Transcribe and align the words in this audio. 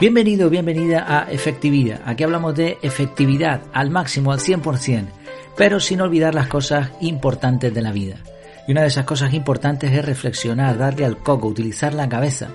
Bienvenido, 0.00 0.48
bienvenida 0.48 1.04
a 1.08 1.28
Efectividad. 1.28 2.00
Aquí 2.04 2.22
hablamos 2.22 2.54
de 2.54 2.78
efectividad 2.82 3.62
al 3.72 3.90
máximo, 3.90 4.30
al 4.30 4.38
100%, 4.38 5.08
pero 5.56 5.80
sin 5.80 6.00
olvidar 6.00 6.36
las 6.36 6.46
cosas 6.46 6.92
importantes 7.00 7.74
de 7.74 7.82
la 7.82 7.90
vida. 7.90 8.22
Y 8.68 8.70
una 8.70 8.82
de 8.82 8.86
esas 8.86 9.04
cosas 9.04 9.34
importantes 9.34 9.90
es 9.90 10.04
reflexionar, 10.04 10.78
darle 10.78 11.04
al 11.04 11.18
coco, 11.18 11.48
utilizar 11.48 11.94
la 11.94 12.08
cabeza, 12.08 12.52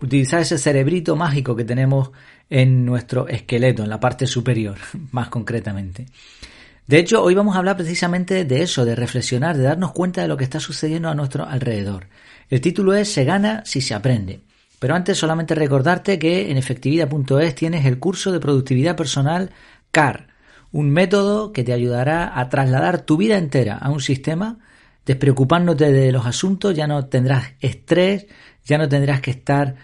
utilizar 0.00 0.42
ese 0.42 0.58
cerebrito 0.58 1.16
mágico 1.16 1.56
que 1.56 1.64
tenemos 1.64 2.12
en 2.48 2.84
nuestro 2.84 3.26
esqueleto, 3.26 3.82
en 3.82 3.90
la 3.90 3.98
parte 3.98 4.28
superior, 4.28 4.76
más 5.10 5.28
concretamente. 5.28 6.06
De 6.86 7.00
hecho, 7.00 7.20
hoy 7.20 7.34
vamos 7.34 7.56
a 7.56 7.58
hablar 7.58 7.76
precisamente 7.76 8.44
de 8.44 8.62
eso, 8.62 8.84
de 8.84 8.94
reflexionar, 8.94 9.56
de 9.56 9.64
darnos 9.64 9.90
cuenta 9.90 10.22
de 10.22 10.28
lo 10.28 10.36
que 10.36 10.44
está 10.44 10.60
sucediendo 10.60 11.08
a 11.08 11.16
nuestro 11.16 11.46
alrededor. 11.46 12.06
El 12.48 12.60
título 12.60 12.94
es 12.94 13.12
Se 13.12 13.24
gana 13.24 13.64
si 13.64 13.80
se 13.80 13.92
aprende. 13.92 14.45
Pero 14.78 14.94
antes 14.94 15.18
solamente 15.18 15.54
recordarte 15.54 16.18
que 16.18 16.50
en 16.50 16.56
efectividad.es 16.56 17.54
tienes 17.54 17.86
el 17.86 17.98
curso 17.98 18.32
de 18.32 18.40
productividad 18.40 18.96
personal 18.96 19.50
CAR, 19.90 20.28
un 20.72 20.90
método 20.90 21.52
que 21.52 21.64
te 21.64 21.72
ayudará 21.72 22.38
a 22.38 22.48
trasladar 22.48 23.00
tu 23.00 23.16
vida 23.16 23.38
entera 23.38 23.78
a 23.78 23.90
un 23.90 24.00
sistema, 24.00 24.58
despreocupándote 25.06 25.92
de 25.92 26.12
los 26.12 26.26
asuntos, 26.26 26.74
ya 26.74 26.86
no 26.86 27.06
tendrás 27.06 27.52
estrés, 27.60 28.26
ya 28.64 28.76
no 28.76 28.88
tendrás 28.88 29.20
que 29.20 29.30
estar 29.30 29.76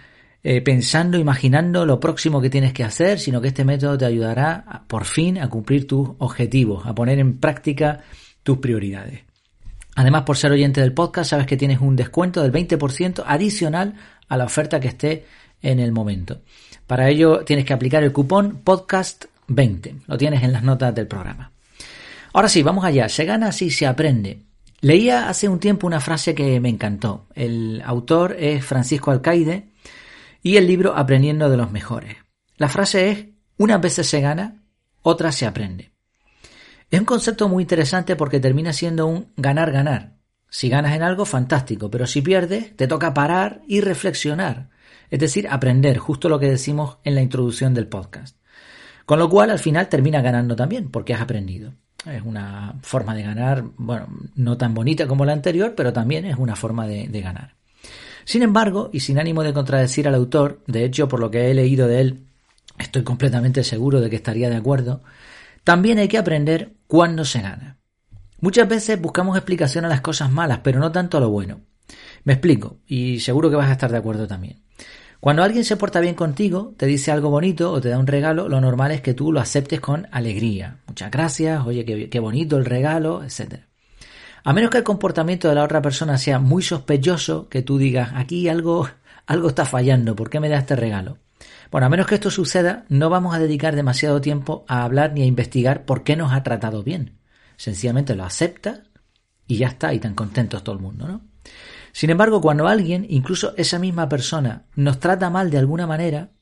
eh, 0.43 0.61
pensando, 0.61 1.19
imaginando 1.19 1.87
lo 1.87 2.01
próximo 2.01 2.41
que 2.41 2.51
tienes 2.51 2.73
que 2.73 2.85
hacer, 2.85 3.21
sino 3.21 3.41
que 3.41 3.49
este 3.49 3.65
método 3.65 3.97
te 3.97 4.05
ayudará 4.05 4.83
por 4.89 5.05
fin 5.05 5.39
a 5.39 5.49
cumplir 5.49 5.87
tus 5.87 6.11
objetivos, 6.19 6.85
a 6.85 6.95
poner 6.95 7.21
en 7.21 7.39
práctica 7.39 8.01
tus 8.43 8.59
prioridades. 8.59 9.21
Además, 9.95 10.23
por 10.23 10.37
ser 10.37 10.51
oyente 10.51 10.81
del 10.81 10.95
podcast, 10.95 11.31
sabes 11.31 11.47
que 11.47 11.57
tienes 11.57 11.81
un 11.81 11.97
descuento 11.97 12.43
del 12.43 12.51
20% 12.51 13.23
adicional 13.27 13.95
a 14.33 14.37
la 14.39 14.47
oferta 14.47 14.81
que 14.81 14.89
esté 14.89 15.27
en 15.61 15.79
el 15.79 15.93
momento. 15.93 16.41
Para 16.87 17.11
ello 17.11 17.45
tienes 17.45 17.67
que 17.67 17.75
aplicar 17.75 18.03
el 18.03 18.13
cupón 18.13 18.65
podcast20. 18.65 20.05
Lo 20.07 20.17
tienes 20.17 20.43
en 20.43 20.55
las 20.55 20.63
notas 20.63 20.95
del 20.95 21.07
programa. 21.07 21.53
Ahora 22.33 22.49
sí, 22.49 22.63
vamos 22.63 22.87
allá. 22.87 23.11
Se 23.11 23.27
gana 23.27 23.53
si 23.53 23.71
se 23.71 23.87
aprende. 23.87 24.41
Leía 24.81 25.29
hace 25.29 25.51
un 25.51 25.61
tiempo 25.61 25.87
una 25.87 26.01
frase 26.01 26.35
que 26.35 26.61
me 26.61 26.71
encantó. 26.71 27.27
El 27.35 27.83
autor 27.85 28.35
es 28.39 28.65
Francisco 28.65 29.11
Alcaide 29.11 29.69
y 30.43 30.57
el 30.57 30.67
libro 30.67 30.97
Aprendiendo 30.97 31.51
de 31.51 31.59
los 31.59 31.71
Mejores. 31.71 32.17
La 32.57 32.71
frase 32.71 33.11
es, 33.11 33.27
unas 33.59 33.83
veces 33.83 34.07
se 34.07 34.23
gana, 34.23 34.63
otras 35.03 35.35
se 35.35 35.45
aprende. 35.45 35.93
Es 36.91 36.99
un 36.99 37.07
concepto 37.07 37.51
muy 37.51 37.65
interesante 37.65 38.17
porque 38.17 38.41
termina 38.41 38.73
siendo 38.73 39.07
un 39.07 39.31
ganar-ganar. 39.37 40.12
Si 40.55 40.69
ganas 40.69 40.95
en 40.95 41.03
algo, 41.03 41.25
fantástico, 41.25 41.91
pero 41.91 42.07
si 42.07 42.21
pierdes, 42.21 42.77
te 42.77 42.87
toca 42.87 43.15
parar 43.15 43.63
y 43.67 43.81
reflexionar, 43.81 44.69
es 45.09 45.19
decir, 45.19 45.49
aprender, 45.49 45.97
justo 45.97 46.29
lo 46.29 46.39
que 46.39 46.51
decimos 46.51 46.99
en 47.05 47.15
la 47.15 47.23
introducción 47.23 47.73
del 47.73 47.87
podcast. 47.87 48.37
Con 49.07 49.19
lo 49.19 49.31
cual, 49.31 49.49
al 49.49 49.59
final 49.59 49.89
termina 49.89 50.21
ganando 50.21 50.55
también, 50.55 50.91
porque 50.91 51.15
has 51.15 51.23
aprendido. 51.23 51.73
Es 52.05 52.21
una 52.23 52.75
forma 52.83 53.15
de 53.15 53.23
ganar, 53.23 53.65
bueno, 53.79 54.09
no 54.35 54.59
tan 54.59 54.75
bonita 54.75 55.07
como 55.07 55.25
la 55.25 55.33
anterior, 55.33 55.73
pero 55.75 55.91
también 55.91 56.27
es 56.27 56.37
una 56.37 56.55
forma 56.55 56.87
de, 56.87 57.09
de 57.09 57.21
ganar. 57.23 57.55
Sin 58.27 58.43
embargo, 58.43 58.91
y 58.93 59.01
sin 59.01 59.19
ánimo 59.19 59.43
de 59.43 59.55
contradecir 59.55 60.07
al 60.07 60.15
autor, 60.15 60.63
de 60.67 60.85
hecho, 60.85 61.09
por 61.09 61.21
lo 61.21 61.31
que 61.31 61.51
he 61.51 61.55
leído 61.55 61.89
de 61.89 62.01
él, 62.03 62.27
estoy 62.79 63.05
completamente 63.05 63.65
seguro 63.65 64.03
de 64.03 64.11
que 64.11 64.17
estaría 64.17 64.51
de 64.51 64.57
acuerdo, 64.57 65.01
también 65.65 65.97
hay 65.97 66.09
que 66.09 66.19
aprender 66.19 66.75
cuándo 66.87 67.25
se 67.25 67.41
gana. 67.41 67.79
Muchas 68.43 68.69
veces 68.69 69.01
buscamos 69.01 69.37
explicación 69.37 69.85
a 69.85 69.89
las 69.89 70.01
cosas 70.01 70.29
malas, 70.33 70.63
pero 70.65 70.81
no 70.81 70.91
tanto 70.91 71.17
a 71.17 71.21
lo 71.21 71.31
bueno. 71.31 71.61
Me 72.25 72.33
explico, 72.33 72.81
y 72.89 73.21
seguro 73.21 73.49
que 73.49 73.55
vas 73.55 73.69
a 73.69 73.73
estar 73.73 73.93
de 73.93 73.99
acuerdo 73.99 74.27
también. 74.27 74.65
Cuando 75.21 75.45
alguien 75.45 75.65
se 75.65 75.77
porta 75.77 76.01
bien 76.01 76.17
contigo, 76.17 76.75
te 76.77 76.87
dice 76.87 77.13
algo 77.13 77.31
bonito 77.31 77.71
o 77.71 77.81
te 77.81 77.89
da 77.89 78.01
un 78.01 78.09
regalo, 78.09 78.49
lo 78.49 78.61
normal 78.61 78.91
es 78.91 79.01
que 79.01 79.15
tú 79.15 79.31
lo 79.31 79.39
aceptes 79.39 79.79
con 79.79 80.09
alegría. 80.11 80.79
Muchas 80.89 81.13
gracias, 81.13 81.65
oye, 81.65 81.85
qué, 81.85 82.19
bonito 82.19 82.59
el 82.59 82.65
regalo, 82.65 83.23
etc. 83.23 83.61
A 84.43 84.53
menos 84.53 84.71
que 84.71 84.79
el 84.79 84.85
comportamiento 84.85 85.49
de 85.49 85.55
la 85.55 85.63
otra 85.63 85.81
persona 85.81 86.19
sea 86.19 86.41
muy 86.41 86.65
sospechoso, 86.65 87.49
que 87.49 87.63
tú 87.63 87.79
digas, 87.79 88.11
aquí 88.17 88.49
algo, 88.49 88.89
algo 89.25 89.51
está 89.51 89.65
fallando, 89.67 90.17
¿por 90.17 90.31
qué 90.31 90.41
me 90.41 90.49
da 90.49 90.59
este 90.59 90.75
regalo? 90.75 91.19
Bueno, 91.71 91.87
a 91.87 91.91
menos 91.91 92.09
que 92.09 92.17
esto 92.17 92.29
suceda, 92.33 92.87
no 92.89 93.09
vamos 93.09 93.37
a 93.37 93.39
dedicar 93.39 93.77
demasiado 93.77 94.21
tiempo 94.21 94.65
a 94.67 94.83
hablar 94.83 95.13
ni 95.13 95.23
a 95.23 95.27
investigar 95.27 95.85
por 95.85 96.03
qué 96.03 96.17
nos 96.17 96.33
ha 96.33 96.43
tratado 96.43 96.83
bien. 96.83 97.22
Sencillamente 97.63 98.17
lo 98.17 98.25
acepta 98.25 98.83
y 99.47 99.59
ya 99.59 99.69
está, 99.69 99.95
y 99.95 100.01
tan 100.01 100.17
contentos 100.17 100.65
todo 100.65 100.75
el 100.75 100.83
mundo, 100.83 101.07
¿no? 101.07 101.21
Sin 101.93 102.11
embargo, 102.11 102.41
cuando 102.41 102.67
alguien, 102.67 103.07
incluso 103.09 103.55
esa 103.57 103.79
misma 103.79 104.09
persona, 104.09 104.67
nos 104.75 104.99
trata 104.99 105.31
mal 105.31 105.49
de 105.49 105.59
alguna 105.59 105.87
manera, 105.87 106.33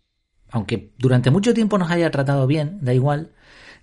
aunque 0.48 0.94
durante 0.97 1.30
mucho 1.30 1.53
tiempo 1.53 1.76
nos 1.76 1.91
haya 1.91 2.10
tratado 2.10 2.47
bien, 2.47 2.78
da 2.80 2.94
igual, 2.94 3.32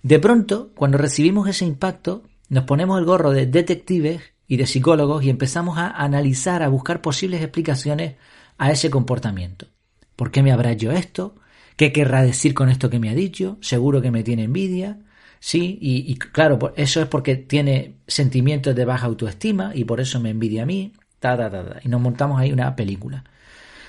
de 0.02 0.18
pronto, 0.18 0.72
cuando 0.74 0.98
recibimos 0.98 1.48
ese 1.48 1.64
impacto, 1.64 2.24
nos 2.48 2.64
ponemos 2.64 2.98
el 2.98 3.04
gorro 3.04 3.30
de 3.30 3.46
detectives 3.46 4.20
y 4.48 4.56
de 4.56 4.66
psicólogos 4.66 5.22
y 5.22 5.30
empezamos 5.30 5.78
a 5.78 5.90
analizar, 5.90 6.64
a 6.64 6.68
buscar 6.68 7.02
posibles 7.02 7.40
explicaciones 7.40 8.16
a 8.56 8.72
ese 8.72 8.90
comportamiento. 8.90 9.68
¿Por 10.16 10.32
qué 10.32 10.42
me 10.42 10.50
habrá 10.50 10.72
hecho 10.72 10.90
esto? 10.90 11.36
¿Qué 11.76 11.92
querrá 11.92 12.22
decir 12.22 12.52
con 12.52 12.68
esto 12.68 12.90
que 12.90 12.98
me 12.98 13.10
ha 13.10 13.14
dicho? 13.14 13.58
Seguro 13.60 14.02
que 14.02 14.10
me 14.10 14.24
tiene 14.24 14.42
envidia. 14.42 15.04
Sí, 15.40 15.78
y, 15.80 16.16
claro, 16.16 16.58
eso 16.76 17.00
es 17.00 17.06
porque 17.06 17.36
tiene 17.36 17.96
sentimientos 18.06 18.74
de 18.74 18.84
baja 18.84 19.06
autoestima 19.06 19.70
y 19.74 19.84
por 19.84 20.00
eso 20.00 20.18
me 20.20 20.30
envidia 20.30 20.64
a 20.64 20.66
mí, 20.66 20.92
ta, 21.20 21.36
ta, 21.36 21.50
ta, 21.50 21.80
y 21.82 21.88
nos 21.88 22.00
montamos 22.00 22.40
ahí 22.40 22.52
una 22.52 22.74
película. 22.74 23.24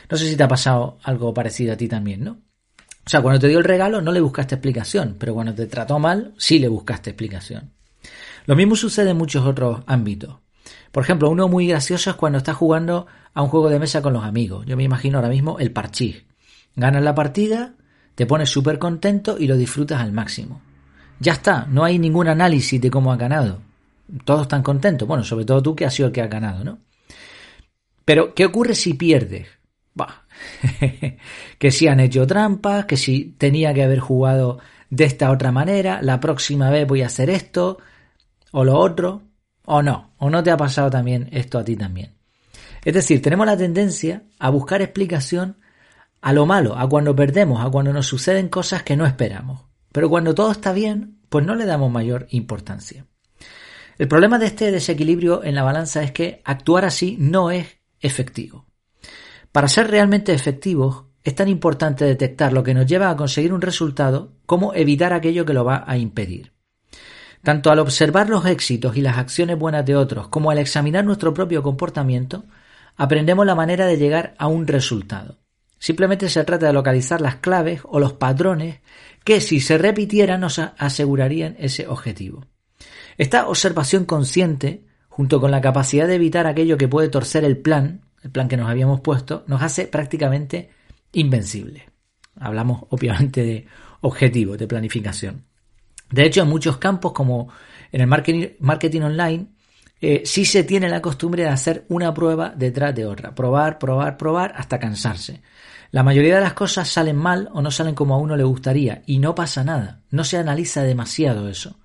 No 0.09 0.17
sé 0.17 0.27
si 0.27 0.35
te 0.35 0.43
ha 0.43 0.47
pasado 0.47 0.97
algo 1.03 1.33
parecido 1.33 1.73
a 1.73 1.77
ti 1.77 1.87
también, 1.87 2.23
¿no? 2.23 2.31
O 3.05 3.09
sea, 3.09 3.21
cuando 3.21 3.39
te 3.39 3.47
dio 3.47 3.57
el 3.57 3.63
regalo 3.63 4.01
no 4.01 4.11
le 4.11 4.21
buscaste 4.21 4.55
explicación, 4.55 5.15
pero 5.19 5.33
cuando 5.33 5.53
te 5.53 5.65
trató 5.65 5.97
mal 5.97 6.33
sí 6.37 6.59
le 6.59 6.67
buscaste 6.67 7.09
explicación. 7.09 7.71
Lo 8.45 8.55
mismo 8.55 8.75
sucede 8.75 9.11
en 9.11 9.17
muchos 9.17 9.45
otros 9.45 9.81
ámbitos. 9.87 10.37
Por 10.91 11.03
ejemplo, 11.03 11.29
uno 11.29 11.47
muy 11.47 11.67
gracioso 11.67 12.11
es 12.11 12.15
cuando 12.15 12.37
estás 12.37 12.55
jugando 12.55 13.07
a 13.33 13.41
un 13.41 13.49
juego 13.49 13.69
de 13.69 13.79
mesa 13.79 14.01
con 14.01 14.13
los 14.13 14.23
amigos. 14.23 14.65
Yo 14.65 14.77
me 14.77 14.83
imagino 14.83 15.17
ahora 15.17 15.29
mismo 15.29 15.59
el 15.59 15.71
parchís. 15.71 16.23
Ganas 16.75 17.03
la 17.03 17.15
partida, 17.15 17.75
te 18.15 18.25
pones 18.25 18.49
súper 18.49 18.79
contento 18.79 19.37
y 19.39 19.47
lo 19.47 19.57
disfrutas 19.57 20.01
al 20.01 20.11
máximo. 20.11 20.61
Ya 21.19 21.33
está, 21.33 21.65
no 21.69 21.83
hay 21.83 21.99
ningún 21.99 22.27
análisis 22.27 22.79
de 22.79 22.89
cómo 22.89 23.11
ha 23.11 23.17
ganado. 23.17 23.59
Todos 24.23 24.43
están 24.43 24.63
contentos. 24.63 25.07
Bueno, 25.07 25.23
sobre 25.23 25.45
todo 25.45 25.61
tú 25.61 25.75
que 25.75 25.85
has 25.85 25.93
sido 25.93 26.07
el 26.07 26.13
que 26.13 26.21
ha 26.21 26.27
ganado, 26.27 26.63
¿no? 26.63 26.79
Pero, 28.05 28.33
¿qué 28.33 28.45
ocurre 28.45 28.73
si 28.73 28.93
pierdes? 28.93 29.47
Bah, 29.93 30.25
que 31.59 31.71
si 31.71 31.87
han 31.87 31.99
hecho 31.99 32.25
trampas, 32.25 32.85
que 32.85 32.97
si 32.97 33.35
tenía 33.37 33.73
que 33.73 33.83
haber 33.83 33.99
jugado 33.99 34.59
de 34.89 35.03
esta 35.05 35.29
otra 35.29 35.51
manera, 35.51 36.01
la 36.01 36.19
próxima 36.19 36.69
vez 36.69 36.87
voy 36.87 37.03
a 37.03 37.07
hacer 37.07 37.29
esto, 37.29 37.77
o 38.51 38.63
lo 38.63 38.77
otro, 38.77 39.21
o 39.65 39.83
no, 39.83 40.13
o 40.17 40.29
no 40.29 40.41
te 40.41 40.49
ha 40.49 40.57
pasado 40.57 40.89
también 40.89 41.29
esto 41.31 41.59
a 41.59 41.63
ti 41.63 41.75
también. 41.75 42.15
Es 42.83 42.93
decir, 42.93 43.21
tenemos 43.21 43.45
la 43.45 43.57
tendencia 43.57 44.23
a 44.39 44.49
buscar 44.49 44.81
explicación 44.81 45.57
a 46.21 46.33
lo 46.33 46.45
malo, 46.45 46.77
a 46.77 46.87
cuando 46.89 47.15
perdemos, 47.15 47.63
a 47.63 47.69
cuando 47.69 47.93
nos 47.93 48.07
suceden 48.07 48.49
cosas 48.49 48.83
que 48.83 48.97
no 48.97 49.05
esperamos. 49.05 49.68
Pero 49.91 50.09
cuando 50.09 50.35
todo 50.35 50.51
está 50.51 50.73
bien, 50.73 51.19
pues 51.29 51.45
no 51.45 51.55
le 51.55 51.65
damos 51.65 51.91
mayor 51.91 52.27
importancia. 52.31 53.05
El 53.97 54.07
problema 54.07 54.39
de 54.39 54.45
este 54.47 54.71
desequilibrio 54.71 55.43
en 55.43 55.55
la 55.55 55.63
balanza 55.63 56.03
es 56.03 56.11
que 56.11 56.41
actuar 56.45 56.85
así 56.85 57.17
no 57.19 57.51
es 57.51 57.79
efectivo. 57.99 58.65
Para 59.51 59.67
ser 59.67 59.89
realmente 59.89 60.33
efectivos, 60.33 61.05
es 61.23 61.35
tan 61.35 61.47
importante 61.47 62.05
detectar 62.05 62.53
lo 62.53 62.63
que 62.63 62.73
nos 62.73 62.85
lleva 62.85 63.09
a 63.09 63.15
conseguir 63.15 63.53
un 63.53 63.61
resultado 63.61 64.37
como 64.45 64.73
evitar 64.73 65.11
aquello 65.11 65.45
que 65.45 65.53
lo 65.53 65.65
va 65.65 65.83
a 65.85 65.97
impedir. 65.97 66.53
Tanto 67.43 67.71
al 67.71 67.79
observar 67.79 68.29
los 68.29 68.45
éxitos 68.45 68.95
y 68.97 69.01
las 69.01 69.17
acciones 69.17 69.57
buenas 69.57 69.85
de 69.85 69.95
otros 69.95 70.27
como 70.29 70.51
al 70.51 70.59
examinar 70.59 71.03
nuestro 71.03 71.33
propio 71.33 71.63
comportamiento, 71.63 72.45
aprendemos 72.95 73.45
la 73.45 73.55
manera 73.55 73.85
de 73.85 73.97
llegar 73.97 74.33
a 74.37 74.47
un 74.47 74.67
resultado. 74.67 75.39
Simplemente 75.79 76.29
se 76.29 76.43
trata 76.43 76.67
de 76.67 76.73
localizar 76.73 77.21
las 77.21 77.37
claves 77.37 77.81
o 77.85 77.99
los 77.99 78.13
patrones 78.13 78.81
que 79.23 79.41
si 79.41 79.59
se 79.59 79.77
repitieran 79.77 80.41
nos 80.41 80.59
asegurarían 80.59 81.55
ese 81.57 81.87
objetivo. 81.87 82.45
Esta 83.17 83.47
observación 83.47 84.05
consciente, 84.05 84.85
junto 85.07 85.41
con 85.41 85.51
la 85.51 85.61
capacidad 85.61 86.07
de 86.07 86.15
evitar 86.15 86.47
aquello 86.47 86.77
que 86.77 86.87
puede 86.87 87.09
torcer 87.09 87.43
el 87.43 87.57
plan, 87.57 88.01
el 88.23 88.31
plan 88.31 88.47
que 88.47 88.57
nos 88.57 88.69
habíamos 88.69 89.01
puesto, 89.01 89.43
nos 89.47 89.61
hace 89.61 89.87
prácticamente 89.87 90.69
invencibles. 91.11 91.83
Hablamos 92.39 92.83
obviamente 92.89 93.43
de 93.43 93.65
objetivos, 94.01 94.57
de 94.57 94.67
planificación. 94.67 95.45
De 96.11 96.23
hecho, 96.25 96.41
en 96.41 96.49
muchos 96.49 96.77
campos, 96.77 97.13
como 97.13 97.49
en 97.91 98.01
el 98.01 98.07
marketing, 98.07 99.01
online, 99.01 99.47
eh, 100.01 100.23
sí 100.25 100.45
se 100.45 100.63
tiene 100.63 100.89
la 100.89 101.01
costumbre 101.01 101.43
de 101.43 101.49
hacer 101.49 101.85
una 101.89 102.13
prueba 102.13 102.53
detrás 102.55 102.95
de 102.95 103.05
otra. 103.05 103.35
Probar, 103.35 103.79
probar, 103.79 104.17
probar 104.17 104.53
hasta 104.55 104.79
cansarse. 104.79 105.41
La 105.91 106.03
mayoría 106.03 106.35
de 106.35 106.41
las 106.41 106.53
cosas 106.53 106.87
salen 106.87 107.17
mal 107.17 107.49
o 107.51 107.61
no 107.61 107.71
salen 107.71 107.95
como 107.95 108.13
a 108.13 108.17
uno 108.17 108.37
le 108.37 108.43
gustaría 108.43 109.01
y 109.07 109.19
no 109.19 109.33
pasa 109.33 109.63
nada, 109.63 110.01
no 110.11 110.23
se 110.23 110.37
analiza 110.37 110.83
demasiado 110.83 111.49
eso. 111.49 111.79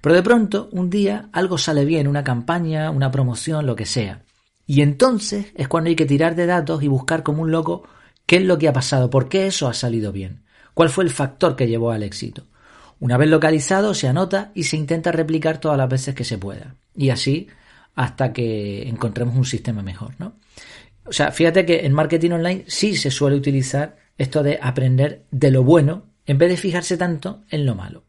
Pero 0.00 0.14
de 0.16 0.22
pronto, 0.22 0.68
un 0.72 0.90
día, 0.90 1.28
algo 1.32 1.56
sale 1.56 1.84
bien, 1.84 2.08
una 2.08 2.24
campaña, 2.24 2.90
una 2.90 3.10
promoción, 3.10 3.64
lo 3.64 3.76
que 3.76 3.86
sea. 3.86 4.22
Y 4.66 4.82
entonces 4.82 5.52
es 5.54 5.68
cuando 5.68 5.88
hay 5.88 5.96
que 5.96 6.04
tirar 6.04 6.34
de 6.34 6.46
datos 6.46 6.82
y 6.82 6.88
buscar 6.88 7.22
como 7.22 7.42
un 7.42 7.50
loco 7.50 7.86
qué 8.26 8.36
es 8.36 8.42
lo 8.42 8.58
que 8.58 8.68
ha 8.68 8.72
pasado, 8.72 9.08
por 9.08 9.28
qué 9.28 9.46
eso 9.46 9.68
ha 9.68 9.74
salido 9.74 10.12
bien. 10.12 10.44
¿Cuál 10.74 10.90
fue 10.90 11.04
el 11.04 11.10
factor 11.10 11.54
que 11.54 11.68
llevó 11.68 11.92
al 11.92 12.02
éxito? 12.02 12.44
Una 12.98 13.16
vez 13.16 13.28
localizado, 13.28 13.94
se 13.94 14.08
anota 14.08 14.50
y 14.54 14.64
se 14.64 14.76
intenta 14.76 15.12
replicar 15.12 15.58
todas 15.58 15.78
las 15.78 15.88
veces 15.88 16.14
que 16.14 16.24
se 16.24 16.38
pueda. 16.38 16.74
Y 16.96 17.10
así 17.10 17.48
hasta 17.94 18.32
que 18.32 18.88
encontremos 18.88 19.36
un 19.36 19.44
sistema 19.44 19.82
mejor, 19.82 20.14
¿no? 20.18 20.34
O 21.06 21.12
sea, 21.12 21.30
fíjate 21.30 21.66
que 21.66 21.84
en 21.84 21.92
marketing 21.92 22.32
online 22.32 22.64
sí 22.66 22.96
se 22.96 23.10
suele 23.10 23.36
utilizar 23.36 23.96
esto 24.16 24.42
de 24.42 24.58
aprender 24.60 25.26
de 25.30 25.50
lo 25.50 25.62
bueno 25.62 26.06
en 26.26 26.38
vez 26.38 26.48
de 26.48 26.56
fijarse 26.56 26.96
tanto 26.96 27.44
en 27.50 27.66
lo 27.66 27.74
malo. 27.74 28.04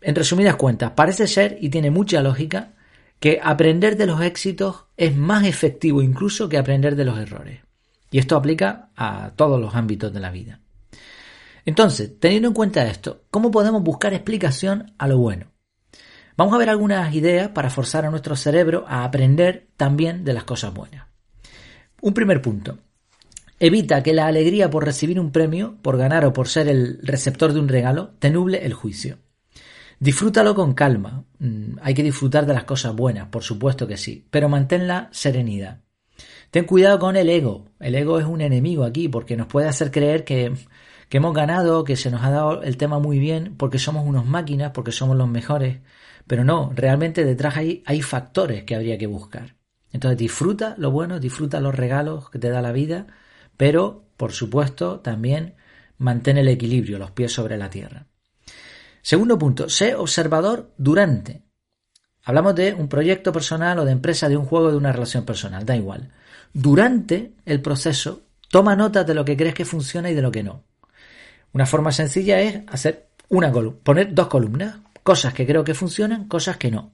En 0.00 0.14
resumidas 0.14 0.56
cuentas, 0.56 0.92
parece 0.92 1.26
ser, 1.26 1.56
y 1.60 1.70
tiene 1.70 1.90
mucha 1.90 2.22
lógica, 2.22 2.74
que 3.18 3.40
aprender 3.42 3.96
de 3.96 4.06
los 4.06 4.20
éxitos 4.20 4.84
es 4.98 5.16
más 5.16 5.46
efectivo 5.46 6.02
incluso 6.02 6.48
que 6.48 6.58
aprender 6.58 6.94
de 6.94 7.06
los 7.06 7.18
errores. 7.18 7.60
Y 8.10 8.18
esto 8.18 8.36
aplica 8.36 8.90
a 8.94 9.32
todos 9.34 9.58
los 9.58 9.74
ámbitos 9.74 10.12
de 10.12 10.20
la 10.20 10.30
vida. 10.30 10.60
Entonces, 11.64 12.20
teniendo 12.20 12.48
en 12.48 12.54
cuenta 12.54 12.86
esto, 12.86 13.22
¿cómo 13.30 13.50
podemos 13.50 13.82
buscar 13.82 14.12
explicación 14.12 14.92
a 14.98 15.08
lo 15.08 15.16
bueno? 15.16 15.53
Vamos 16.36 16.54
a 16.54 16.58
ver 16.58 16.68
algunas 16.68 17.14
ideas 17.14 17.48
para 17.50 17.70
forzar 17.70 18.04
a 18.04 18.10
nuestro 18.10 18.34
cerebro 18.34 18.84
a 18.88 19.04
aprender 19.04 19.68
también 19.76 20.24
de 20.24 20.32
las 20.32 20.44
cosas 20.44 20.74
buenas. 20.74 21.06
Un 22.00 22.12
primer 22.12 22.42
punto. 22.42 22.78
Evita 23.60 24.02
que 24.02 24.12
la 24.12 24.26
alegría 24.26 24.68
por 24.68 24.84
recibir 24.84 25.20
un 25.20 25.30
premio, 25.30 25.76
por 25.80 25.96
ganar 25.96 26.24
o 26.24 26.32
por 26.32 26.48
ser 26.48 26.68
el 26.68 26.98
receptor 27.02 27.52
de 27.52 27.60
un 27.60 27.68
regalo, 27.68 28.14
te 28.18 28.30
nuble 28.30 28.64
el 28.66 28.74
juicio. 28.74 29.18
Disfrútalo 30.00 30.56
con 30.56 30.74
calma. 30.74 31.24
Mm, 31.38 31.76
hay 31.80 31.94
que 31.94 32.02
disfrutar 32.02 32.46
de 32.46 32.54
las 32.54 32.64
cosas 32.64 32.96
buenas, 32.96 33.28
por 33.28 33.44
supuesto 33.44 33.86
que 33.86 33.96
sí, 33.96 34.26
pero 34.30 34.48
mantén 34.48 34.88
la 34.88 35.08
serenidad. 35.12 35.82
Ten 36.50 36.64
cuidado 36.64 36.98
con 36.98 37.16
el 37.16 37.28
ego. 37.28 37.66
El 37.78 37.94
ego 37.94 38.18
es 38.18 38.26
un 38.26 38.40
enemigo 38.40 38.84
aquí 38.84 39.08
porque 39.08 39.36
nos 39.36 39.46
puede 39.46 39.68
hacer 39.68 39.90
creer 39.90 40.24
que 40.24 40.52
que 41.08 41.18
hemos 41.18 41.34
ganado, 41.34 41.84
que 41.84 41.96
se 41.96 42.10
nos 42.10 42.22
ha 42.22 42.30
dado 42.30 42.62
el 42.62 42.76
tema 42.76 42.98
muy 42.98 43.18
bien 43.18 43.54
porque 43.56 43.78
somos 43.78 44.06
unos 44.06 44.26
máquinas, 44.26 44.72
porque 44.72 44.92
somos 44.92 45.16
los 45.16 45.28
mejores. 45.28 45.78
Pero 46.26 46.44
no, 46.44 46.72
realmente 46.74 47.24
detrás 47.24 47.56
hay, 47.56 47.82
hay 47.86 48.02
factores 48.02 48.64
que 48.64 48.74
habría 48.74 48.98
que 48.98 49.06
buscar. 49.06 49.56
Entonces 49.92 50.18
disfruta 50.18 50.74
lo 50.78 50.90
bueno, 50.90 51.20
disfruta 51.20 51.60
los 51.60 51.74
regalos 51.74 52.30
que 52.30 52.38
te 52.38 52.50
da 52.50 52.60
la 52.60 52.72
vida, 52.72 53.06
pero 53.56 54.08
por 54.16 54.32
supuesto 54.32 55.00
también 55.00 55.54
mantén 55.98 56.38
el 56.38 56.48
equilibrio, 56.48 56.98
los 56.98 57.12
pies 57.12 57.32
sobre 57.32 57.56
la 57.56 57.70
tierra. 57.70 58.06
Segundo 59.02 59.38
punto, 59.38 59.68
sé 59.68 59.94
observador 59.94 60.72
durante. 60.78 61.42
Hablamos 62.24 62.54
de 62.54 62.72
un 62.72 62.88
proyecto 62.88 63.32
personal 63.32 63.78
o 63.78 63.84
de 63.84 63.92
empresa, 63.92 64.28
de 64.28 64.36
un 64.36 64.46
juego, 64.46 64.70
de 64.70 64.78
una 64.78 64.92
relación 64.92 65.24
personal, 65.24 65.66
da 65.66 65.76
igual. 65.76 66.10
Durante 66.52 67.34
el 67.44 67.60
proceso, 67.60 68.22
toma 68.48 68.74
nota 68.74 69.04
de 69.04 69.14
lo 69.14 69.24
que 69.24 69.36
crees 69.36 69.54
que 69.54 69.64
funciona 69.64 70.10
y 70.10 70.14
de 70.14 70.22
lo 70.22 70.32
que 70.32 70.42
no. 70.42 70.64
Una 71.54 71.66
forma 71.66 71.92
sencilla 71.92 72.40
es 72.40 72.62
hacer 72.66 73.10
una 73.28 73.52
columna, 73.52 73.78
poner 73.82 74.12
dos 74.12 74.26
columnas, 74.26 74.78
cosas 75.04 75.32
que 75.32 75.46
creo 75.46 75.62
que 75.62 75.74
funcionan, 75.74 76.26
cosas 76.26 76.56
que 76.56 76.72
no. 76.72 76.92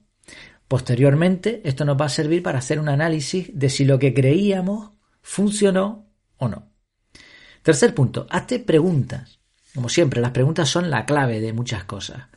Posteriormente, 0.67 1.61
esto 1.65 1.83
nos 1.83 1.99
va 1.99 2.05
a 2.05 2.09
servir 2.09 2.43
para 2.43 2.59
hacer 2.59 2.79
un 2.79 2.87
análisis 2.87 3.49
de 3.53 3.69
si 3.69 3.85
lo 3.85 3.97
que 3.97 4.13
creíamos 4.13 4.91
funcionó 5.23 6.05
o 6.37 6.47
no. 6.47 6.69
Tercer 7.63 7.95
punto, 7.95 8.27
hazte 8.29 8.59
preguntas. 8.59 9.39
Como 9.73 9.89
siempre, 9.89 10.21
las 10.21 10.31
preguntas 10.31 10.69
son 10.69 10.91
la 10.91 11.05
clave 11.05 11.41
de 11.41 11.53
muchas 11.53 11.83
cosas. 11.85 12.27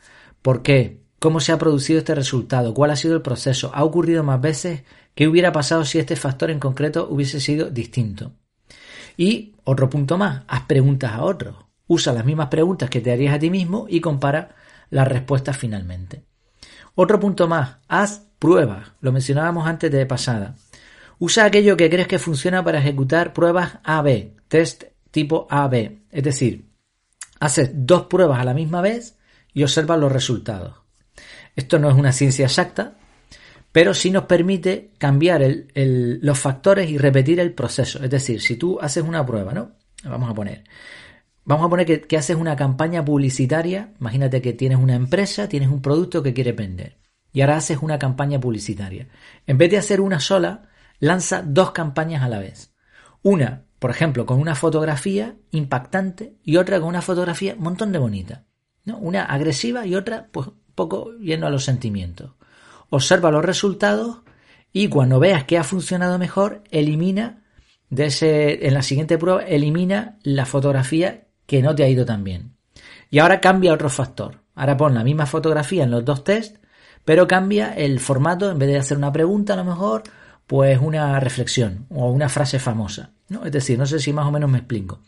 ¿Por 0.41 0.63
qué? 0.63 1.03
¿Cómo 1.19 1.39
se 1.39 1.51
ha 1.51 1.59
producido 1.59 1.99
este 1.99 2.15
resultado? 2.15 2.73
¿Cuál 2.73 2.91
ha 2.91 2.95
sido 2.95 3.15
el 3.15 3.21
proceso? 3.21 3.71
¿Ha 3.73 3.83
ocurrido 3.83 4.23
más 4.23 4.41
veces? 4.41 4.83
¿Qué 5.13 5.27
hubiera 5.27 5.51
pasado 5.51 5.85
si 5.85 5.99
este 5.99 6.15
factor 6.15 6.49
en 6.49 6.59
concreto 6.59 7.07
hubiese 7.09 7.39
sido 7.39 7.69
distinto? 7.69 8.33
Y 9.15 9.53
otro 9.63 9.89
punto 9.89 10.17
más, 10.17 10.43
haz 10.47 10.63
preguntas 10.65 11.13
a 11.13 11.23
otros. 11.23 11.64
Usa 11.87 12.13
las 12.13 12.25
mismas 12.25 12.47
preguntas 12.47 12.89
que 12.89 13.01
te 13.01 13.11
harías 13.11 13.35
a 13.35 13.39
ti 13.39 13.49
mismo 13.49 13.85
y 13.89 14.01
compara 14.01 14.55
las 14.89 15.07
respuestas 15.07 15.57
finalmente. 15.57 16.23
Otro 16.95 17.19
punto 17.19 17.47
más, 17.47 17.77
haz 17.87 18.27
pruebas. 18.39 18.93
Lo 19.01 19.11
mencionábamos 19.11 19.67
antes 19.67 19.91
de 19.91 20.05
pasada. 20.05 20.55
Usa 21.19 21.45
aquello 21.45 21.77
que 21.77 21.89
crees 21.89 22.07
que 22.07 22.19
funciona 22.19 22.63
para 22.63 22.79
ejecutar 22.79 23.33
pruebas 23.33 23.79
A-B, 23.83 24.35
test 24.47 24.85
tipo 25.11 25.47
A-B. 25.49 26.03
Es 26.11 26.23
decir, 26.23 26.69
haces 27.39 27.71
dos 27.73 28.07
pruebas 28.07 28.39
a 28.39 28.45
la 28.45 28.53
misma 28.53 28.81
vez 28.81 29.17
y 29.53 29.63
observas 29.63 29.99
los 29.99 30.11
resultados. 30.11 30.75
Esto 31.55 31.79
no 31.79 31.89
es 31.89 31.95
una 31.95 32.11
ciencia 32.11 32.45
exacta, 32.45 32.95
pero 33.71 33.93
sí 33.93 34.11
nos 34.11 34.25
permite 34.25 34.91
cambiar 34.97 35.41
los 35.75 36.39
factores 36.39 36.89
y 36.89 36.97
repetir 36.97 37.39
el 37.39 37.53
proceso. 37.53 38.03
Es 38.03 38.09
decir, 38.09 38.41
si 38.41 38.57
tú 38.57 38.79
haces 38.81 39.03
una 39.03 39.25
prueba, 39.25 39.53
¿no? 39.53 39.71
Vamos 40.03 40.29
a 40.29 40.33
poner, 40.33 40.63
Vamos 41.45 41.67
a 41.67 41.69
poner 41.69 42.07
que, 42.07 42.17
haces 42.17 42.35
una 42.35 42.55
campaña 42.55 43.05
publicitaria. 43.05 43.93
Imagínate 43.99 44.41
que 44.41 44.53
tienes 44.53 44.79
una 44.79 44.95
empresa, 44.95 45.47
tienes 45.47 45.69
un 45.69 45.81
producto 45.81 46.23
que 46.23 46.33
quieres 46.33 46.55
vender. 46.55 46.97
Y 47.31 47.41
ahora 47.41 47.57
haces 47.57 47.79
una 47.81 47.99
campaña 47.99 48.39
publicitaria. 48.39 49.07
En 49.45 49.59
vez 49.59 49.69
de 49.69 49.77
hacer 49.77 50.01
una 50.01 50.19
sola, 50.19 50.63
lanza 50.99 51.43
dos 51.45 51.71
campañas 51.71 52.23
a 52.23 52.29
la 52.29 52.39
vez. 52.39 52.73
Una, 53.21 53.65
por 53.77 53.91
ejemplo, 53.91 54.25
con 54.25 54.39
una 54.39 54.55
fotografía 54.55 55.35
impactante 55.51 56.35
y 56.43 56.57
otra 56.57 56.79
con 56.79 56.89
una 56.89 57.03
fotografía 57.03 57.53
un 57.53 57.63
montón 57.63 57.91
de 57.91 57.99
bonita. 57.99 58.45
¿no? 58.83 58.97
Una 58.97 59.25
agresiva 59.25 59.85
y 59.85 59.95
otra, 59.95 60.29
pues, 60.31 60.47
un 60.47 60.55
poco 60.73 61.15
yendo 61.19 61.45
a 61.45 61.51
los 61.51 61.63
sentimientos. 61.63 62.31
Observa 62.89 63.29
los 63.29 63.45
resultados 63.45 64.21
y 64.73 64.87
cuando 64.87 65.19
veas 65.19 65.43
que 65.43 65.59
ha 65.59 65.63
funcionado 65.63 66.17
mejor, 66.17 66.63
elimina 66.71 67.43
de 67.89 68.07
ese, 68.07 68.65
en 68.67 68.73
la 68.73 68.81
siguiente 68.81 69.17
prueba, 69.19 69.43
elimina 69.43 70.17
la 70.23 70.45
fotografía 70.45 71.24
que 71.45 71.61
no 71.61 71.75
te 71.75 71.83
ha 71.83 71.89
ido 71.89 72.05
tan 72.05 72.23
bien. 72.23 72.55
Y 73.09 73.19
ahora 73.19 73.41
cambia 73.41 73.73
otro 73.73 73.89
factor. 73.89 74.41
Ahora 74.55 74.77
pon 74.77 74.93
la 74.93 75.03
misma 75.03 75.25
fotografía 75.25 75.83
en 75.83 75.91
los 75.91 76.05
dos 76.05 76.23
test, 76.23 76.57
pero 77.03 77.27
cambia 77.27 77.73
el 77.73 77.99
formato, 77.99 78.49
en 78.49 78.57
vez 78.57 78.69
de 78.69 78.77
hacer 78.77 78.97
una 78.97 79.11
pregunta 79.11 79.53
a 79.53 79.57
lo 79.57 79.65
mejor, 79.65 80.03
pues 80.47 80.79
una 80.79 81.19
reflexión 81.19 81.85
o 81.89 82.09
una 82.09 82.29
frase 82.29 82.59
famosa. 82.59 83.11
¿no? 83.29 83.45
Es 83.45 83.51
decir, 83.51 83.77
no 83.77 83.85
sé 83.85 83.99
si 83.99 84.13
más 84.13 84.25
o 84.25 84.31
menos 84.31 84.49
me 84.49 84.59
explico. 84.59 84.99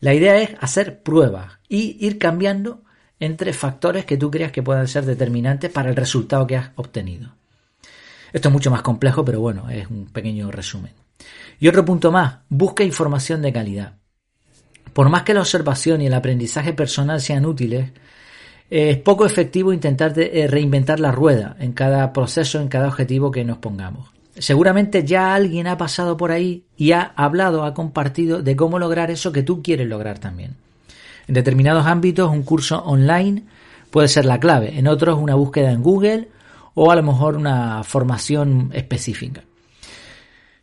La 0.00 0.14
idea 0.14 0.38
es 0.38 0.50
hacer 0.60 1.02
pruebas 1.02 1.58
y 1.68 1.96
ir 2.04 2.18
cambiando 2.18 2.82
entre 3.18 3.52
factores 3.52 4.04
que 4.04 4.16
tú 4.16 4.30
creas 4.30 4.52
que 4.52 4.62
puedan 4.62 4.88
ser 4.88 5.04
determinantes 5.04 5.70
para 5.70 5.88
el 5.88 5.96
resultado 5.96 6.46
que 6.46 6.56
has 6.56 6.70
obtenido. 6.76 7.34
Esto 8.32 8.48
es 8.48 8.52
mucho 8.52 8.70
más 8.70 8.82
complejo, 8.82 9.24
pero 9.24 9.40
bueno, 9.40 9.70
es 9.70 9.88
un 9.88 10.06
pequeño 10.06 10.50
resumen. 10.50 10.92
Y 11.58 11.68
otro 11.68 11.84
punto 11.84 12.12
más, 12.12 12.40
busca 12.48 12.84
información 12.84 13.40
de 13.40 13.52
calidad. 13.52 13.94
Por 14.92 15.08
más 15.08 15.22
que 15.22 15.34
la 15.34 15.40
observación 15.40 16.00
y 16.00 16.06
el 16.06 16.14
aprendizaje 16.14 16.72
personal 16.72 17.20
sean 17.20 17.46
útiles, 17.46 17.90
es 18.68 18.96
poco 18.98 19.26
efectivo 19.26 19.72
intentar 19.72 20.12
eh, 20.18 20.46
reinventar 20.48 20.98
la 20.98 21.12
rueda 21.12 21.56
en 21.60 21.72
cada 21.72 22.12
proceso, 22.12 22.60
en 22.60 22.68
cada 22.68 22.88
objetivo 22.88 23.30
que 23.30 23.44
nos 23.44 23.58
pongamos. 23.58 24.10
Seguramente 24.38 25.04
ya 25.04 25.34
alguien 25.34 25.66
ha 25.66 25.78
pasado 25.78 26.16
por 26.16 26.30
ahí 26.30 26.64
y 26.76 26.92
ha 26.92 27.12
hablado, 27.16 27.64
ha 27.64 27.74
compartido 27.74 28.42
de 28.42 28.56
cómo 28.56 28.78
lograr 28.78 29.10
eso 29.10 29.32
que 29.32 29.42
tú 29.42 29.62
quieres 29.62 29.88
lograr 29.88 30.18
también. 30.18 30.56
En 31.26 31.34
determinados 31.34 31.86
ámbitos 31.86 32.30
un 32.30 32.42
curso 32.42 32.82
online 32.84 33.44
puede 33.90 34.08
ser 34.08 34.26
la 34.26 34.38
clave, 34.38 34.78
en 34.78 34.88
otros 34.88 35.18
una 35.18 35.34
búsqueda 35.34 35.72
en 35.72 35.82
Google 35.82 36.28
o 36.74 36.90
a 36.90 36.96
lo 36.96 37.02
mejor 37.02 37.36
una 37.36 37.82
formación 37.82 38.70
específica. 38.74 39.42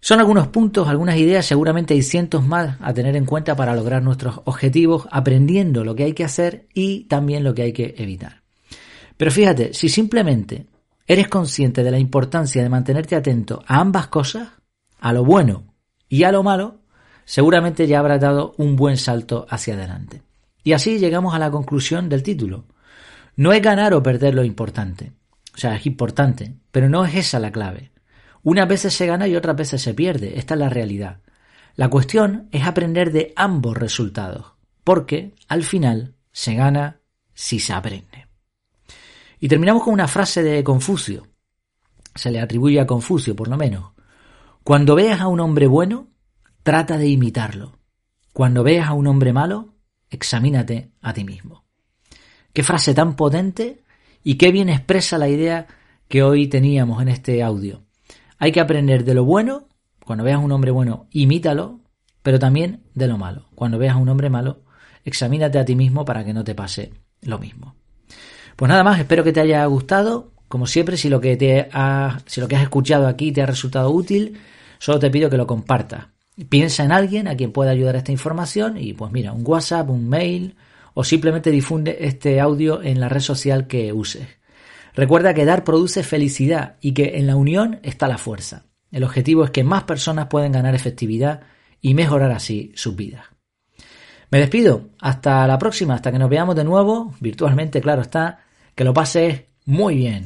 Son 0.03 0.19
algunos 0.19 0.49
puntos, 0.49 0.89
algunas 0.89 1.15
ideas, 1.15 1.45
seguramente 1.45 1.93
hay 1.93 2.01
cientos 2.01 2.45
más 2.45 2.75
a 2.81 2.93
tener 2.93 3.15
en 3.15 3.23
cuenta 3.23 3.55
para 3.55 3.73
lograr 3.73 4.03
nuestros 4.03 4.41
objetivos, 4.43 5.07
aprendiendo 5.11 5.85
lo 5.85 5.95
que 5.95 6.03
hay 6.03 6.11
que 6.11 6.25
hacer 6.25 6.67
y 6.73 7.05
también 7.05 7.45
lo 7.45 7.53
que 7.53 7.61
hay 7.61 7.71
que 7.71 7.95
evitar. 7.97 8.41
Pero 9.15 9.31
fíjate, 9.31 9.73
si 9.73 9.87
simplemente 9.87 10.67
eres 11.07 11.29
consciente 11.29 11.85
de 11.85 11.91
la 11.91 11.99
importancia 11.99 12.61
de 12.61 12.67
mantenerte 12.67 13.15
atento 13.15 13.63
a 13.65 13.79
ambas 13.79 14.07
cosas, 14.07 14.49
a 14.99 15.13
lo 15.13 15.23
bueno 15.23 15.73
y 16.09 16.23
a 16.23 16.33
lo 16.33 16.43
malo, 16.43 16.81
seguramente 17.23 17.87
ya 17.87 17.99
habrás 17.99 18.19
dado 18.19 18.55
un 18.57 18.75
buen 18.75 18.97
salto 18.97 19.45
hacia 19.49 19.75
adelante. 19.75 20.21
Y 20.65 20.73
así 20.73 20.99
llegamos 20.99 21.33
a 21.33 21.39
la 21.39 21.49
conclusión 21.49 22.09
del 22.09 22.23
título. 22.23 22.65
No 23.37 23.53
es 23.53 23.61
ganar 23.61 23.93
o 23.93 24.03
perder 24.03 24.35
lo 24.35 24.43
importante. 24.43 25.13
O 25.55 25.57
sea, 25.57 25.77
es 25.77 25.85
importante, 25.85 26.55
pero 26.73 26.89
no 26.89 27.05
es 27.05 27.15
esa 27.15 27.39
la 27.39 27.53
clave. 27.53 27.92
Unas 28.43 28.67
veces 28.67 28.93
se 28.93 29.07
gana 29.07 29.27
y 29.27 29.35
otras 29.35 29.55
veces 29.55 29.81
se 29.81 29.93
pierde. 29.93 30.37
Esta 30.37 30.53
es 30.53 30.59
la 30.59 30.69
realidad. 30.69 31.21
La 31.75 31.89
cuestión 31.89 32.49
es 32.51 32.67
aprender 32.67 33.11
de 33.11 33.33
ambos 33.35 33.77
resultados, 33.77 34.53
porque 34.83 35.33
al 35.47 35.63
final 35.63 36.15
se 36.31 36.53
gana 36.53 36.99
si 37.33 37.59
se 37.59 37.73
aprende. 37.73 38.27
Y 39.39 39.47
terminamos 39.47 39.83
con 39.83 39.93
una 39.93 40.07
frase 40.07 40.43
de 40.43 40.63
Confucio. 40.63 41.27
Se 42.13 42.31
le 42.31 42.39
atribuye 42.39 42.79
a 42.79 42.85
Confucio, 42.85 43.35
por 43.35 43.47
lo 43.47 43.57
menos. 43.57 43.91
Cuando 44.63 44.95
veas 44.95 45.19
a 45.19 45.27
un 45.27 45.39
hombre 45.39 45.67
bueno, 45.67 46.07
trata 46.61 46.97
de 46.97 47.07
imitarlo. 47.07 47.79
Cuando 48.33 48.63
veas 48.63 48.87
a 48.87 48.93
un 48.93 49.07
hombre 49.07 49.33
malo, 49.33 49.73
examínate 50.09 50.91
a 51.01 51.13
ti 51.13 51.23
mismo. 51.23 51.65
Qué 52.53 52.61
frase 52.63 52.93
tan 52.93 53.15
potente 53.15 53.83
y 54.23 54.35
qué 54.35 54.51
bien 54.51 54.69
expresa 54.69 55.17
la 55.17 55.27
idea 55.27 55.67
que 56.07 56.23
hoy 56.23 56.47
teníamos 56.47 57.01
en 57.01 57.09
este 57.09 57.41
audio. 57.41 57.83
Hay 58.39 58.51
que 58.51 58.59
aprender 58.59 59.03
de 59.03 59.13
lo 59.13 59.23
bueno, 59.23 59.67
cuando 60.05 60.23
veas 60.23 60.37
a 60.37 60.39
un 60.39 60.51
hombre 60.51 60.71
bueno, 60.71 61.07
imítalo, 61.11 61.79
pero 62.21 62.39
también 62.39 62.83
de 62.93 63.07
lo 63.07 63.17
malo. 63.17 63.45
Cuando 63.55 63.77
veas 63.77 63.95
a 63.95 63.97
un 63.97 64.09
hombre 64.09 64.29
malo, 64.29 64.61
examínate 65.03 65.59
a 65.59 65.65
ti 65.65 65.75
mismo 65.75 66.05
para 66.05 66.23
que 66.23 66.33
no 66.33 66.43
te 66.43 66.55
pase 66.55 66.91
lo 67.21 67.39
mismo. 67.39 67.75
Pues 68.55 68.69
nada 68.69 68.83
más, 68.83 68.99
espero 68.99 69.23
que 69.23 69.33
te 69.33 69.41
haya 69.41 69.65
gustado. 69.65 70.31
Como 70.47 70.67
siempre, 70.67 70.97
si 70.97 71.09
lo 71.09 71.19
que 71.19 71.35
te 71.35 71.69
ha, 71.71 72.19
si 72.25 72.39
lo 72.41 72.47
que 72.47 72.55
has 72.55 72.63
escuchado 72.63 73.07
aquí 73.07 73.31
te 73.31 73.41
ha 73.41 73.45
resultado 73.45 73.89
útil, 73.89 74.39
solo 74.77 74.99
te 74.99 75.09
pido 75.09 75.29
que 75.29 75.37
lo 75.37 75.47
compartas. 75.47 76.07
Piensa 76.49 76.83
en 76.83 76.91
alguien 76.91 77.27
a 77.27 77.35
quien 77.35 77.51
pueda 77.51 77.71
ayudar 77.71 77.95
esta 77.95 78.11
información 78.11 78.77
y 78.77 78.93
pues 78.93 79.11
mira, 79.11 79.33
un 79.33 79.43
WhatsApp, 79.45 79.89
un 79.89 80.09
mail 80.09 80.55
o 80.93 81.03
simplemente 81.03 81.51
difunde 81.51 81.97
este 82.01 82.39
audio 82.39 82.81
en 82.81 82.99
la 82.99 83.09
red 83.09 83.21
social 83.21 83.67
que 83.67 83.93
uses. 83.93 84.27
Recuerda 84.95 85.33
que 85.33 85.45
dar 85.45 85.63
produce 85.63 86.03
felicidad 86.03 86.75
y 86.81 86.93
que 86.93 87.17
en 87.17 87.27
la 87.27 87.35
unión 87.35 87.79
está 87.83 88.07
la 88.07 88.17
fuerza. 88.17 88.65
El 88.91 89.03
objetivo 89.03 89.43
es 89.43 89.51
que 89.51 89.63
más 89.63 89.83
personas 89.83 90.27
puedan 90.27 90.51
ganar 90.51 90.75
efectividad 90.75 91.41
y 91.81 91.93
mejorar 91.95 92.31
así 92.31 92.71
sus 92.75 92.95
vidas. 92.95 93.25
Me 94.29 94.39
despido. 94.39 94.89
Hasta 94.99 95.45
la 95.47 95.59
próxima, 95.59 95.95
hasta 95.95 96.11
que 96.11 96.19
nos 96.19 96.29
veamos 96.29 96.55
de 96.55 96.63
nuevo, 96.63 97.13
virtualmente, 97.19 97.81
claro 97.81 98.01
está. 98.01 98.39
Que 98.73 98.83
lo 98.83 98.93
pases 98.93 99.43
muy 99.65 99.95
bien. 99.95 100.23